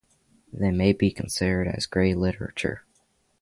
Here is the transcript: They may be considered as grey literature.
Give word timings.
They 0.51 0.71
may 0.71 0.93
be 0.93 1.11
considered 1.11 1.67
as 1.67 1.85
grey 1.85 2.15
literature. 2.15 2.83